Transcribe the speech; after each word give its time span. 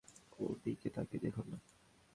ওর 0.39 0.55
দিকে 0.63 0.89
তাকিয়ে 0.89 1.21
দেখুন 1.21 1.45
না। 1.51 1.57